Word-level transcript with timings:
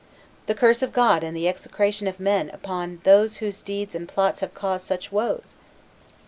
The 0.47 0.55
curse 0.55 0.81
of 0.81 0.93
God 0.93 1.23
and 1.23 1.37
the 1.37 1.47
execration 1.47 2.07
of 2.07 2.19
men 2.19 2.49
upon 2.49 3.01
those 3.03 3.37
whose 3.37 3.61
deeds 3.61 3.93
and 3.93 4.09
plots 4.09 4.39
have 4.39 4.55
caused 4.55 4.87
such 4.87 5.11
woes! 5.11 5.57